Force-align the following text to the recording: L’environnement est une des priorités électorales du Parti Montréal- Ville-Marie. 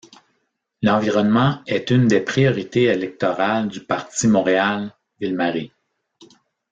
L’environnement 0.81 1.61
est 1.67 1.91
une 1.91 2.07
des 2.07 2.21
priorités 2.21 2.85
électorales 2.85 3.67
du 3.67 3.81
Parti 3.81 4.27
Montréal- 4.27 4.91
Ville-Marie. 5.21 5.71